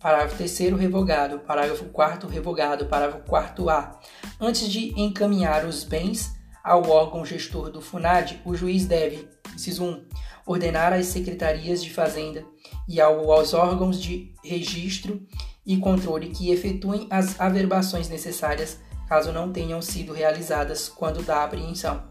Parágrafo 0.00 0.38
3 0.38 0.58
revogado. 0.74 1.40
Parágrafo 1.40 1.84
4 1.84 2.30
revogado. 2.30 2.86
Parágrafo 2.86 3.30
4A. 3.30 3.96
Antes 4.40 4.72
de 4.72 4.98
encaminhar 4.98 5.66
os 5.66 5.84
bens 5.84 6.34
ao 6.64 6.88
órgão 6.88 7.26
gestor 7.26 7.70
do 7.70 7.82
FUNAD, 7.82 8.40
o 8.42 8.54
juiz 8.54 8.86
deve, 8.86 9.28
inciso 9.54 9.84
1, 9.84 10.06
ordenar 10.46 10.94
às 10.94 11.06
secretarias 11.06 11.84
de 11.84 11.92
Fazenda 11.92 12.42
e 12.88 13.00
aos 13.02 13.52
órgãos 13.52 14.00
de 14.00 14.32
registro 14.42 15.20
e 15.66 15.76
controle 15.76 16.30
que 16.30 16.50
efetuem 16.50 17.06
as 17.10 17.38
averbações 17.38 18.08
necessárias 18.08 18.78
caso 19.06 19.30
não 19.30 19.52
tenham 19.52 19.82
sido 19.82 20.14
realizadas 20.14 20.88
quando 20.88 21.22
da 21.22 21.44
apreensão. 21.44 22.02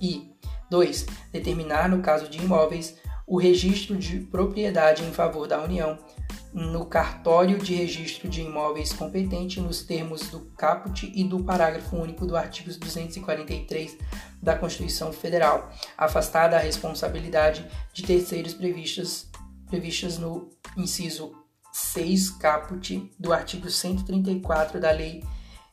E 0.00 0.32
2. 0.70 1.06
Determinar, 1.30 1.88
no 1.90 2.00
caso 2.00 2.28
de 2.28 2.38
imóveis, 2.38 2.96
o 3.26 3.38
registro 3.38 3.96
de 3.96 4.20
propriedade 4.20 5.04
em 5.04 5.12
favor 5.12 5.46
da 5.46 5.62
União 5.62 5.98
no 6.52 6.84
cartório 6.84 7.58
de 7.58 7.74
registro 7.74 8.28
de 8.28 8.42
imóveis 8.42 8.92
competente 8.92 9.60
nos 9.60 9.82
termos 9.82 10.28
do 10.28 10.40
caput 10.56 11.10
e 11.14 11.24
do 11.24 11.42
parágrafo 11.42 11.96
único 11.96 12.26
do 12.26 12.36
artigo 12.36 12.70
243 12.70 13.96
da 14.40 14.56
Constituição 14.56 15.12
Federal, 15.12 15.72
afastada 15.96 16.56
a 16.56 16.60
responsabilidade 16.60 17.66
de 17.92 18.02
terceiros 18.02 18.52
previstas, 18.52 19.30
previstas 19.68 20.18
no 20.18 20.50
inciso 20.76 21.32
6 21.72 22.30
caput 22.32 23.10
do 23.18 23.32
artigo 23.32 23.70
134 23.70 24.78
da 24.78 24.90
Lei 24.90 25.24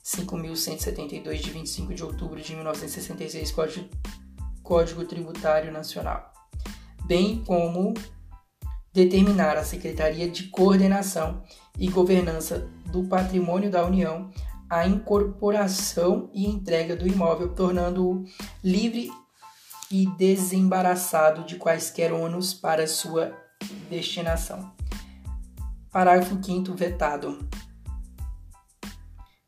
5.172, 0.04 1.36
de 1.40 1.52
25 1.52 1.94
de 1.94 2.04
outubro 2.04 2.42
de 2.42 2.56
1966, 2.56 3.52
Código, 3.52 3.90
Código 4.64 5.04
Tributário 5.04 5.72
Nacional, 5.74 6.34
bem 7.06 7.44
como 7.44 7.94
determinar 8.94 9.58
a 9.58 9.64
Secretaria 9.64 10.30
de 10.30 10.44
Coordenação 10.50 11.44
e 11.78 11.90
Governança 11.90 12.68
do 12.92 13.04
Patrimônio 13.04 13.70
da 13.70 13.86
União 13.86 14.32
a 14.70 14.88
incorporação 14.88 16.30
e 16.32 16.46
entrega 16.46 16.96
do 16.96 17.08
imóvel, 17.08 17.56
tornando-o 17.56 18.24
livre 18.64 19.10
e 19.90 20.06
desembaraçado 20.16 21.44
de 21.44 21.56
quaisquer 21.56 22.14
ônus 22.14 22.54
para 22.54 22.86
sua 22.86 23.36
destinação. 23.90 24.72
Parágrafo 25.92 26.38
5 26.42 26.76
vetado. 26.76 27.50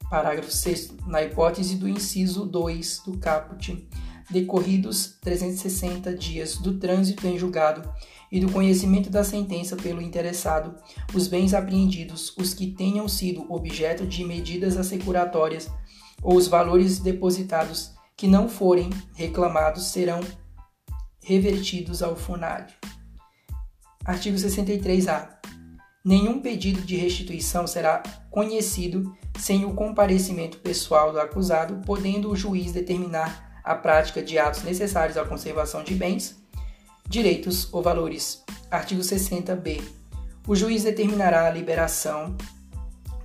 Parágrafo 0.09 0.51
6 0.51 0.95
Na 1.05 1.21
hipótese 1.21 1.75
do 1.75 1.87
inciso 1.87 2.45
2 2.45 3.03
do 3.05 3.19
caput, 3.19 3.87
decorridos 4.31 5.19
360 5.21 6.15
dias 6.15 6.57
do 6.57 6.79
trânsito 6.79 7.27
em 7.27 7.37
julgado 7.37 7.87
e 8.31 8.39
do 8.39 8.51
conhecimento 8.51 9.09
da 9.09 9.23
sentença 9.23 9.75
pelo 9.75 10.01
interessado, 10.01 10.75
os 11.13 11.27
bens 11.27 11.53
apreendidos, 11.53 12.33
os 12.37 12.53
que 12.53 12.67
tenham 12.67 13.07
sido 13.07 13.45
objeto 13.51 14.05
de 14.07 14.23
medidas 14.23 14.77
assecuratórias 14.77 15.69
ou 16.23 16.37
os 16.37 16.47
valores 16.47 16.99
depositados 16.99 17.91
que 18.15 18.27
não 18.27 18.47
forem 18.47 18.89
reclamados 19.15 19.87
serão 19.87 20.21
revertidos 21.23 22.01
ao 22.01 22.15
FUNAD. 22.15 22.73
Artigo 24.05 24.37
63-A. 24.37 25.39
Nenhum 26.03 26.39
pedido 26.39 26.81
de 26.81 26.95
restituição 26.95 27.67
será 27.67 28.01
conhecido 28.31 29.15
sem 29.37 29.65
o 29.65 29.73
comparecimento 29.73 30.57
pessoal 30.59 31.11
do 31.11 31.19
acusado, 31.19 31.81
podendo 31.85 32.31
o 32.31 32.35
juiz 32.35 32.71
determinar 32.71 33.61
a 33.63 33.75
prática 33.75 34.23
de 34.23 34.39
atos 34.39 34.63
necessários 34.63 35.17
à 35.17 35.25
conservação 35.25 35.83
de 35.83 35.93
bens 35.93 36.40
Direitos 37.11 37.67
ou 37.73 37.83
valores. 37.83 38.41
Artigo 38.71 39.01
60b. 39.01 39.81
O 40.47 40.55
juiz 40.55 40.83
determinará 40.83 41.45
a 41.45 41.51
liberação 41.51 42.37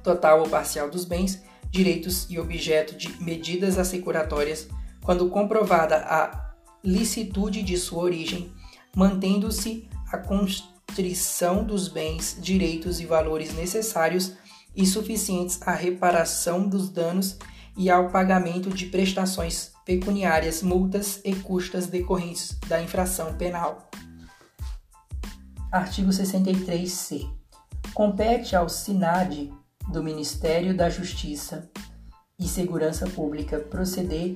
total 0.02 0.40
ou 0.40 0.48
parcial 0.48 0.90
dos 0.90 1.04
bens, 1.04 1.40
direitos 1.70 2.26
e 2.28 2.36
objeto 2.36 2.96
de 2.96 3.22
medidas 3.22 3.78
assecuratórias 3.78 4.66
quando 5.04 5.28
comprovada 5.28 5.98
a 5.98 6.52
licitude 6.82 7.62
de 7.62 7.76
sua 7.76 8.02
origem, 8.02 8.52
mantendo-se 8.92 9.88
a 10.10 10.18
constrição 10.18 11.62
dos 11.62 11.86
bens, 11.86 12.36
direitos 12.40 12.98
e 12.98 13.06
valores 13.06 13.54
necessários 13.54 14.32
e 14.74 14.84
suficientes 14.84 15.62
à 15.62 15.70
reparação 15.70 16.68
dos 16.68 16.90
danos 16.90 17.38
e 17.76 17.88
ao 17.88 18.10
pagamento 18.10 18.68
de 18.68 18.86
prestações 18.86 19.75
pecuniárias, 19.86 20.64
multas 20.64 21.20
e 21.24 21.34
custas 21.36 21.86
decorrentes 21.86 22.58
da 22.68 22.82
infração 22.82 23.34
penal. 23.34 23.88
Artigo 25.70 26.10
63-C. 26.10 27.24
Compete 27.94 28.56
ao 28.56 28.68
SINAD 28.68 29.54
do 29.88 30.02
Ministério 30.02 30.76
da 30.76 30.90
Justiça 30.90 31.70
e 32.38 32.48
Segurança 32.48 33.08
Pública 33.08 33.60
proceder 33.60 34.34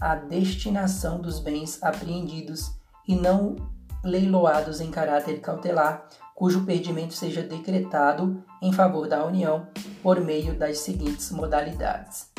à 0.00 0.16
destinação 0.16 1.20
dos 1.20 1.38
bens 1.38 1.80
apreendidos 1.80 2.72
e 3.06 3.14
não 3.14 3.54
leiloados 4.02 4.80
em 4.80 4.90
caráter 4.90 5.40
cautelar, 5.40 6.08
cujo 6.34 6.64
perdimento 6.64 7.14
seja 7.14 7.42
decretado 7.42 8.42
em 8.60 8.72
favor 8.72 9.06
da 9.06 9.24
União 9.24 9.68
por 10.02 10.20
meio 10.20 10.58
das 10.58 10.78
seguintes 10.78 11.30
modalidades: 11.30 12.32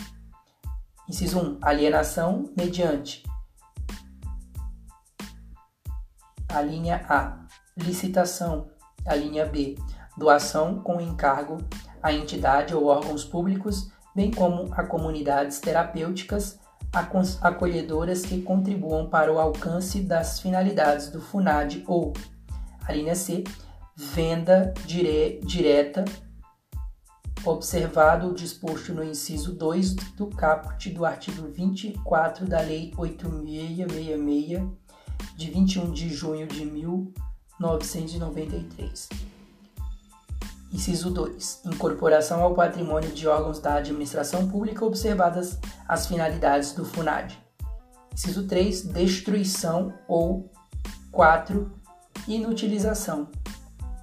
Inciso 1.07 1.37
1. 1.37 1.57
Alienação 1.61 2.49
mediante. 2.55 3.23
A 6.47 6.61
linha 6.61 7.05
A. 7.09 7.45
Licitação. 7.75 8.69
A 9.05 9.13
linha 9.13 9.45
B. 9.45 9.75
Doação 10.17 10.79
com 10.79 11.01
encargo 11.01 11.57
a 12.01 12.13
entidade 12.13 12.75
ou 12.75 12.85
órgãos 12.85 13.23
públicos, 13.23 13.89
bem 14.13 14.29
como 14.29 14.73
a 14.73 14.83
comunidades 14.83 15.59
terapêuticas 15.59 16.59
acolhedoras 17.41 18.21
que 18.21 18.41
contribuam 18.41 19.09
para 19.09 19.33
o 19.33 19.39
alcance 19.39 20.01
das 20.01 20.39
finalidades 20.39 21.09
do 21.09 21.19
FUNAD 21.19 21.83
ou, 21.87 22.13
a 22.85 22.93
linha 22.93 23.15
C, 23.15 23.43
venda 23.95 24.73
dire 24.85 25.39
direta 25.43 26.05
observado 27.45 28.29
o 28.29 28.33
disposto 28.33 28.93
no 28.93 29.03
inciso 29.03 29.51
2 29.53 29.93
do 30.15 30.27
caput 30.27 30.89
do 30.89 31.03
artigo 31.05 31.49
24 31.49 32.47
da 32.47 32.61
Lei 32.61 32.93
8666, 32.97 34.63
de 35.35 35.51
21 35.51 35.91
de 35.91 36.07
junho 36.09 36.47
de 36.47 36.65
1993. 36.65 39.09
Inciso 40.71 41.11
2. 41.11 41.63
Incorporação 41.65 42.41
ao 42.41 42.55
patrimônio 42.55 43.11
de 43.11 43.27
órgãos 43.27 43.59
da 43.59 43.75
administração 43.75 44.49
pública 44.49 44.83
observadas 44.83 45.59
as 45.87 46.07
finalidades 46.07 46.71
do 46.71 46.83
FUNAD. 46.83 47.37
Inciso 48.11 48.47
3. 48.47 48.85
Destruição 48.85 49.93
ou 50.07 50.51
4. 51.11 51.71
Inutilização. 52.27 53.29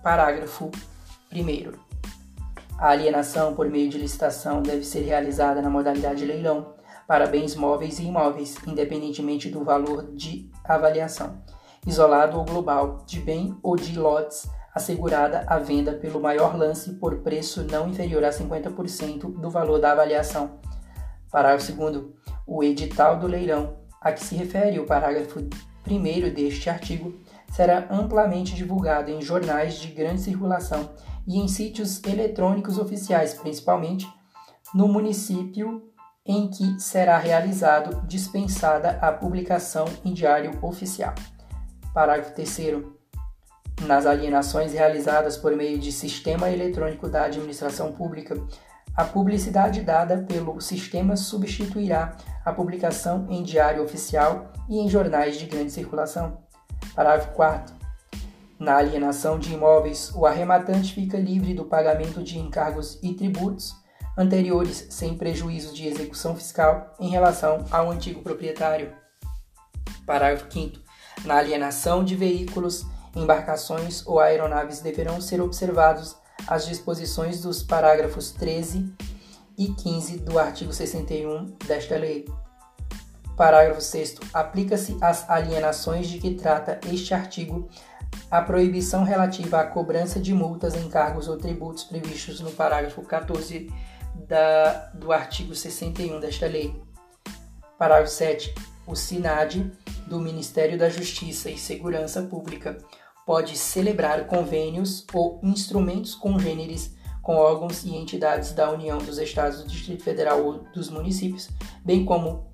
Parágrafo 0.02 0.70
1. 1.32 1.89
A 2.81 2.93
alienação 2.93 3.55
por 3.55 3.69
meio 3.69 3.91
de 3.91 3.99
licitação 3.99 4.63
deve 4.63 4.85
ser 4.85 5.01
realizada 5.01 5.61
na 5.61 5.69
modalidade 5.69 6.25
leilão 6.25 6.73
para 7.07 7.27
bens 7.27 7.55
móveis 7.55 7.99
e 7.99 8.05
imóveis, 8.05 8.57
independentemente 8.67 9.51
do 9.51 9.63
valor 9.63 10.11
de 10.15 10.51
avaliação, 10.65 11.43
isolado 11.87 12.39
ou 12.39 12.45
global, 12.47 13.05
de 13.07 13.21
bem 13.21 13.55
ou 13.63 13.77
de 13.77 13.99
lotes, 13.99 14.49
assegurada 14.75 15.45
a 15.47 15.59
venda 15.59 15.93
pelo 15.93 16.23
maior 16.23 16.57
lance 16.57 16.95
por 16.95 17.19
preço 17.19 17.65
não 17.65 17.87
inferior 17.87 18.25
a 18.25 18.31
50% 18.31 19.31
do 19.39 19.51
valor 19.51 19.79
da 19.79 19.93
avaliação. 19.93 20.59
Parágrafo 21.31 21.73
2. 21.73 22.07
O 22.47 22.65
edital 22.65 23.19
do 23.19 23.27
leilão, 23.27 23.77
a 24.01 24.11
que 24.11 24.25
se 24.25 24.35
refere 24.35 24.81
o 24.81 24.87
parágrafo 24.87 25.38
1 25.87 26.33
deste 26.33 26.71
artigo, 26.71 27.12
será 27.53 27.87
amplamente 27.90 28.55
divulgado 28.55 29.11
em 29.11 29.21
jornais 29.21 29.75
de 29.75 29.88
grande 29.88 30.23
circulação 30.23 30.88
e 31.31 31.38
em 31.38 31.47
sítios 31.47 32.03
eletrônicos 32.03 32.77
oficiais, 32.77 33.35
principalmente 33.35 34.12
no 34.75 34.88
município 34.88 35.88
em 36.27 36.49
que 36.49 36.81
será 36.81 37.19
realizado, 37.19 38.05
dispensada 38.05 38.99
a 39.01 39.12
publicação 39.12 39.85
em 40.05 40.12
diário 40.12 40.59
oficial. 40.61 41.14
Parágrafo 41.95 42.35
3. 42.35 42.83
Nas 43.83 44.07
alienações 44.07 44.73
realizadas 44.73 45.37
por 45.37 45.55
meio 45.55 45.79
de 45.79 45.93
sistema 45.93 46.51
eletrônico 46.51 47.09
da 47.09 47.27
administração 47.27 47.93
pública, 47.93 48.35
a 48.97 49.05
publicidade 49.05 49.83
dada 49.83 50.25
pelo 50.25 50.61
sistema 50.61 51.16
substituirá 51.16 52.16
a 52.45 52.53
publicação 52.53 53.29
em 53.31 53.45
diário 53.45 53.85
oficial 53.85 54.53
e 54.69 54.81
em 54.81 54.88
jornais 54.88 55.38
de 55.38 55.47
grande 55.47 55.71
circulação. 55.71 56.43
Parágrafo 56.93 57.33
4. 57.35 57.80
Na 58.61 58.77
alienação 58.77 59.38
de 59.38 59.55
imóveis, 59.55 60.12
o 60.14 60.27
arrematante 60.27 60.92
fica 60.92 61.18
livre 61.18 61.55
do 61.55 61.64
pagamento 61.64 62.23
de 62.23 62.38
encargos 62.38 62.99
e 63.03 63.14
tributos 63.14 63.75
anteriores, 64.18 64.87
sem 64.90 65.16
prejuízo 65.16 65.73
de 65.73 65.88
execução 65.88 66.37
fiscal 66.37 66.94
em 67.01 67.09
relação 67.09 67.64
ao 67.70 67.90
antigo 67.90 68.20
proprietário. 68.20 68.92
Parágrafo 70.05 70.53
5. 70.53 70.79
Na 71.25 71.37
alienação 71.37 72.05
de 72.05 72.14
veículos, 72.14 72.85
embarcações 73.16 74.07
ou 74.07 74.20
aeronaves 74.20 74.81
deverão 74.81 75.23
ser 75.23 75.40
observados 75.40 76.14
as 76.46 76.66
disposições 76.66 77.40
dos 77.40 77.62
parágrafos 77.62 78.31
13 78.31 78.92
e 79.57 79.68
15 79.68 80.18
do 80.18 80.38
artigo 80.38 80.70
61 80.70 81.46
desta 81.66 81.96
lei. 81.96 82.27
Parágrafo 83.38 83.81
6. 83.81 84.16
Aplica-se 84.35 84.99
às 85.01 85.29
alienações 85.31 86.09
de 86.09 86.18
que 86.18 86.35
trata 86.35 86.79
este 86.92 87.14
artigo 87.14 87.66
a 88.31 88.40
proibição 88.40 89.03
relativa 89.03 89.61
à 89.61 89.66
cobrança 89.66 90.20
de 90.20 90.33
multas, 90.33 90.75
encargos 90.75 91.29
ou 91.29 91.37
tributos 91.37 91.85
previstos 91.85 92.40
no 92.40 92.51
parágrafo 92.53 93.03
14 93.03 93.68
da, 94.29 94.90
do 94.94 95.12
artigo 95.12 95.55
61 95.55 96.20
desta 96.20 96.46
lei. 96.46 96.75
Parágrafo 97.79 98.12
7. 98.12 98.55
O 98.87 98.94
SINAD, 98.94 99.70
do 100.07 100.18
Ministério 100.20 100.79
da 100.79 100.88
Justiça 100.88 101.51
e 101.51 101.59
Segurança 101.59 102.23
Pública, 102.23 102.77
pode 103.27 103.57
celebrar 103.57 104.27
convênios 104.27 105.07
ou 105.12 105.40
instrumentos 105.42 106.14
congêneres 106.14 106.94
com 107.23 107.37
órgãos 107.37 107.85
e 107.85 107.94
entidades 107.94 108.53
da 108.53 108.70
União 108.70 108.99
dos 108.99 109.18
Estados 109.18 109.62
do 109.62 109.68
Distrito 109.68 110.03
Federal 110.03 110.44
ou 110.44 110.64
dos 110.73 110.88
municípios, 110.88 111.49
bem 111.85 112.05
como 112.05 112.51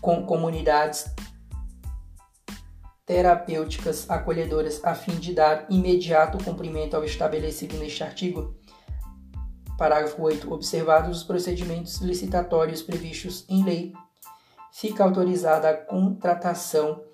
com 0.00 0.24
comunidades 0.24 1.06
terapêuticas 3.06 4.10
acolhedoras 4.10 4.84
a 4.84 4.94
fim 4.94 5.14
de 5.14 5.32
dar 5.32 5.66
imediato 5.70 6.42
cumprimento 6.44 6.96
ao 6.96 7.04
estabelecido 7.04 7.78
neste 7.78 8.02
artigo. 8.02 8.56
Parágrafo 9.78 10.20
8. 10.20 10.52
Observados 10.52 11.18
os 11.18 11.22
procedimentos 11.22 11.98
licitatórios 11.98 12.82
previstos 12.82 13.44
em 13.48 13.64
lei, 13.64 13.92
fica 14.72 15.04
autorizada 15.04 15.70
a 15.70 15.76
contratação 15.76 17.04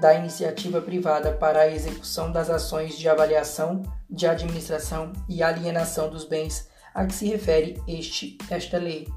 da 0.00 0.14
iniciativa 0.14 0.80
privada 0.80 1.32
para 1.32 1.62
a 1.62 1.68
execução 1.68 2.30
das 2.30 2.48
ações 2.48 2.96
de 2.96 3.08
avaliação, 3.08 3.82
de 4.08 4.26
administração 4.26 5.12
e 5.28 5.42
alienação 5.42 6.08
dos 6.08 6.24
bens 6.24 6.70
a 6.94 7.04
que 7.04 7.14
se 7.14 7.26
refere 7.26 7.82
este, 7.88 8.38
esta 8.48 8.78
lei. 8.78 9.08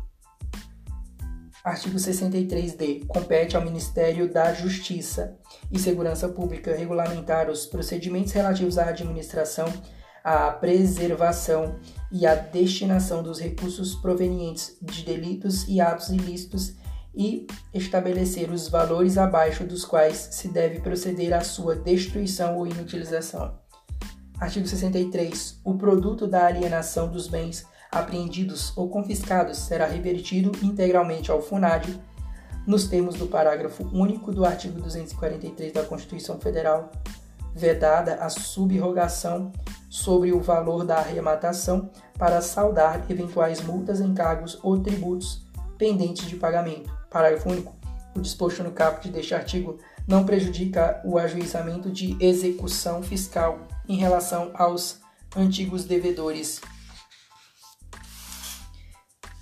Artigo 1.63 1.95
63-D. 1.95 3.05
Compete 3.07 3.55
ao 3.55 3.63
Ministério 3.63 4.29
da 4.31 4.53
Justiça 4.53 5.37
e 5.71 5.79
Segurança 5.79 6.27
Pública 6.27 6.75
regulamentar 6.75 7.49
os 7.49 7.65
procedimentos 7.65 8.33
relativos 8.33 8.77
à 8.77 8.89
administração, 8.89 9.71
à 10.21 10.51
preservação 10.51 11.79
e 12.11 12.27
à 12.27 12.35
destinação 12.35 13.23
dos 13.23 13.39
recursos 13.39 13.95
provenientes 13.95 14.77
de 14.81 15.05
delitos 15.05 15.65
e 15.69 15.79
atos 15.79 16.09
ilícitos 16.09 16.73
e 17.15 17.47
estabelecer 17.73 18.51
os 18.51 18.67
valores 18.67 19.17
abaixo 19.17 19.63
dos 19.63 19.85
quais 19.85 20.17
se 20.31 20.49
deve 20.49 20.81
proceder 20.81 21.31
à 21.31 21.39
sua 21.39 21.77
destruição 21.77 22.57
ou 22.57 22.67
inutilização. 22.67 23.57
Artigo 24.37 24.67
63. 24.67 25.61
O 25.63 25.75
produto 25.75 26.27
da 26.27 26.45
alienação 26.45 27.09
dos 27.09 27.29
bens 27.29 27.65
apreendidos 27.93 28.73
ou 28.75 28.89
confiscados 28.89 29.57
será 29.57 29.85
revertido 29.85 30.51
integralmente 30.63 31.31
ao 31.31 31.41
FUNAD, 31.41 31.99
nos 32.65 32.87
termos 32.87 33.15
do 33.15 33.27
parágrafo 33.27 33.83
único 33.93 34.31
do 34.31 34.45
artigo 34.45 34.81
243 34.81 35.73
da 35.73 35.83
Constituição 35.83 36.39
Federal, 36.39 36.91
vedada 37.53 38.15
a 38.15 38.29
subrogação 38.29 39.51
sobre 39.89 40.31
o 40.31 40.39
valor 40.39 40.83
da 40.83 40.97
arrematação 40.97 41.89
para 42.17 42.41
saldar 42.41 43.05
eventuais 43.09 43.61
multas, 43.61 43.99
encargos 43.99 44.57
ou 44.63 44.79
tributos 44.79 45.45
pendentes 45.77 46.27
de 46.27 46.35
pagamento. 46.35 46.91
Parágrafo 47.11 47.49
único. 47.49 47.75
O 48.15 48.21
disposto 48.21 48.63
no 48.63 48.71
caput 48.71 49.09
deste 49.09 49.35
artigo 49.35 49.77
não 50.07 50.25
prejudica 50.25 51.01
o 51.03 51.17
ajuizamento 51.17 51.91
de 51.91 52.17
execução 52.19 53.03
fiscal 53.03 53.59
em 53.87 53.97
relação 53.97 54.51
aos 54.53 54.99
antigos 55.35 55.85
devedores 55.85 56.61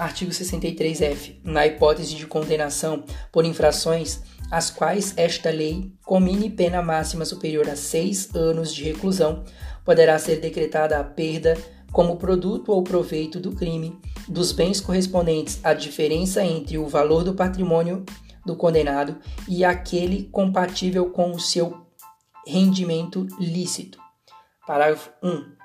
Artigo 0.01 0.31
63-F. 0.31 1.41
Na 1.43 1.67
hipótese 1.67 2.15
de 2.15 2.25
condenação 2.25 3.03
por 3.31 3.45
infrações 3.45 4.19
às 4.49 4.71
quais 4.71 5.13
esta 5.15 5.51
lei 5.51 5.93
comine 6.03 6.49
pena 6.49 6.81
máxima 6.81 7.23
superior 7.23 7.69
a 7.69 7.75
seis 7.75 8.33
anos 8.33 8.73
de 8.73 8.83
reclusão, 8.83 9.43
poderá 9.85 10.17
ser 10.17 10.39
decretada 10.39 10.99
a 10.99 11.03
perda 11.03 11.55
como 11.91 12.17
produto 12.17 12.71
ou 12.71 12.83
proveito 12.83 13.39
do 13.39 13.51
crime 13.51 13.95
dos 14.27 14.51
bens 14.51 14.81
correspondentes 14.81 15.59
à 15.63 15.71
diferença 15.71 16.43
entre 16.43 16.79
o 16.79 16.87
valor 16.87 17.23
do 17.23 17.35
patrimônio 17.35 18.03
do 18.43 18.55
condenado 18.55 19.19
e 19.47 19.63
aquele 19.63 20.23
compatível 20.31 21.11
com 21.11 21.29
o 21.31 21.39
seu 21.39 21.85
rendimento 22.47 23.27
lícito. 23.39 23.99
Parágrafo 24.65 25.11
1. 25.21 25.60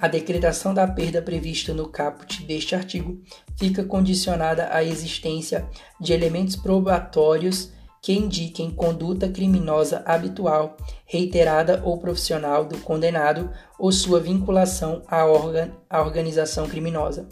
A 0.00 0.08
decretação 0.08 0.72
da 0.72 0.86
perda 0.86 1.20
prevista 1.20 1.74
no 1.74 1.88
caput 1.88 2.42
deste 2.44 2.74
artigo 2.74 3.20
fica 3.58 3.84
condicionada 3.84 4.68
à 4.72 4.82
existência 4.82 5.68
de 6.00 6.12
elementos 6.12 6.56
probatórios 6.56 7.70
que 8.02 8.12
indiquem 8.12 8.70
conduta 8.70 9.28
criminosa 9.28 10.02
habitual, 10.06 10.76
reiterada 11.04 11.82
ou 11.84 11.98
profissional 11.98 12.64
do 12.64 12.78
condenado 12.78 13.50
ou 13.78 13.92
sua 13.92 14.18
vinculação 14.20 15.02
à, 15.06 15.26
organ 15.26 15.70
à 15.88 16.00
organização 16.00 16.66
criminosa. 16.66 17.28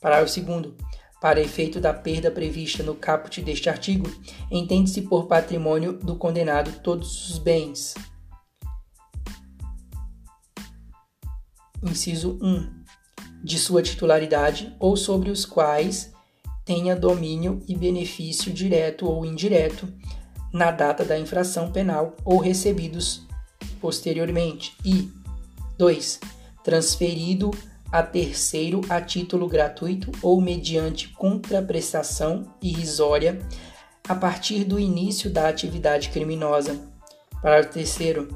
Parágrafo 0.00 0.40
2. 0.40 0.72
Para 1.20 1.40
efeito 1.40 1.80
da 1.80 1.92
perda 1.92 2.30
prevista 2.30 2.82
no 2.82 2.94
caput 2.94 3.40
deste 3.42 3.68
artigo, 3.68 4.08
entende-se 4.50 5.02
por 5.02 5.26
patrimônio 5.26 5.92
do 5.92 6.16
condenado 6.16 6.80
todos 6.80 7.30
os 7.30 7.38
bens. 7.38 7.94
Inciso 11.82 12.38
1. 12.42 12.68
De 13.42 13.58
sua 13.58 13.82
titularidade 13.82 14.74
ou 14.78 14.96
sobre 14.96 15.30
os 15.30 15.44
quais 15.44 16.12
tenha 16.64 16.94
domínio 16.94 17.62
e 17.68 17.74
benefício 17.74 18.52
direto 18.52 19.06
ou 19.06 19.24
indireto 19.24 19.88
na 20.52 20.70
data 20.70 21.04
da 21.04 21.18
infração 21.18 21.70
penal 21.70 22.16
ou 22.24 22.38
recebidos 22.38 23.26
posteriormente. 23.80 24.76
E 24.84 25.10
2. 25.78 26.20
Transferido 26.64 27.50
a 27.90 28.02
terceiro 28.02 28.82
a 28.88 29.00
título 29.00 29.48
gratuito 29.48 30.12
ou 30.20 30.40
mediante 30.40 31.08
contraprestação 31.08 32.52
irrisória 32.60 33.40
a 34.06 34.14
partir 34.14 34.64
do 34.64 34.78
início 34.78 35.30
da 35.30 35.48
atividade 35.48 36.10
criminosa. 36.10 36.78
Parágrafo 37.42 37.72
terceiro. 37.72 38.28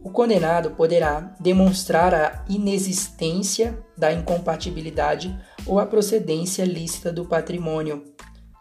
O 0.00 0.10
condenado 0.10 0.70
poderá 0.70 1.34
demonstrar 1.40 2.14
a 2.14 2.44
inexistência 2.48 3.82
da 3.96 4.12
incompatibilidade 4.12 5.36
ou 5.66 5.80
a 5.80 5.86
procedência 5.86 6.64
lícita 6.64 7.12
do 7.12 7.24
patrimônio. 7.24 8.04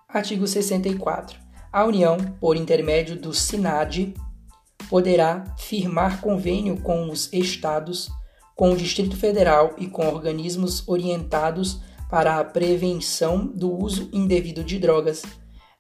Artigo 0.10 0.48
64. 0.48 1.40
A 1.72 1.86
União, 1.86 2.18
por 2.40 2.56
intermédio 2.56 3.16
do 3.16 3.34
SINAD, 3.34 4.16
poderá 4.90 5.44
firmar 5.58 6.22
convênio 6.22 6.82
com 6.82 7.10
os 7.10 7.32
Estados 7.32 8.10
com 8.56 8.72
o 8.72 8.76
Distrito 8.76 9.16
Federal 9.16 9.76
e 9.78 9.86
com 9.86 10.08
organismos 10.08 10.88
orientados 10.88 11.80
para 12.10 12.40
a 12.40 12.44
prevenção 12.44 13.46
do 13.46 13.72
uso 13.72 14.10
indevido 14.12 14.64
de 14.64 14.80
drogas, 14.80 15.22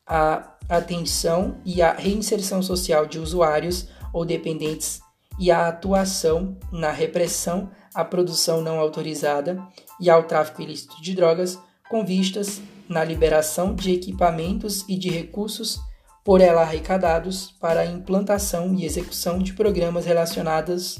a 0.05 0.55
atenção 0.69 1.57
e 1.65 1.81
a 1.81 1.93
reinserção 1.93 2.61
social 2.61 3.07
de 3.07 3.17
usuários 3.17 3.87
ou 4.13 4.23
dependentes 4.23 5.01
e 5.37 5.51
a 5.51 5.67
atuação 5.67 6.57
na 6.71 6.91
repressão 6.91 7.69
à 7.93 8.03
produção 8.03 8.61
não 8.61 8.79
autorizada 8.79 9.61
e 9.99 10.09
ao 10.09 10.23
tráfico 10.23 10.61
ilícito 10.61 11.01
de 11.01 11.13
drogas, 11.13 11.59
com 11.89 12.05
vistas 12.05 12.61
na 12.87 13.03
liberação 13.03 13.75
de 13.75 13.93
equipamentos 13.93 14.85
e 14.87 14.97
de 14.97 15.09
recursos 15.09 15.79
por 16.23 16.41
ela 16.41 16.61
arrecadados 16.61 17.51
para 17.59 17.81
a 17.81 17.85
implantação 17.85 18.73
e 18.75 18.85
execução 18.85 19.39
de 19.39 19.53
programas 19.53 20.05
relacionados 20.05 20.99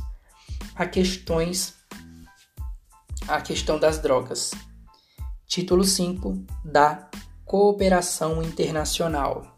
a 0.76 0.86
questões 0.86 1.76
a 3.28 3.42
questão 3.42 3.78
das 3.78 4.00
drogas. 4.00 4.52
Título 5.46 5.84
5 5.84 6.46
da 6.64 7.10
Cooperação 7.46 8.42
Internacional. 8.42 9.57